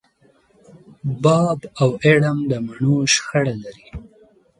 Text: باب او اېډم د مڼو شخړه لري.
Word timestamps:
باب 1.23 1.59
او 1.81 1.89
اېډم 2.03 2.37
د 2.49 2.51
مڼو 2.65 2.95
شخړه 3.13 3.55
لري. 3.63 3.87